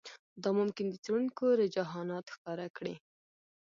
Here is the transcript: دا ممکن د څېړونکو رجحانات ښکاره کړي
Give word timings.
دا 0.41 0.49
ممکن 0.59 0.85
د 0.89 0.95
څېړونکو 1.03 1.43
رجحانات 1.61 2.25
ښکاره 2.35 2.67
کړي 2.77 2.95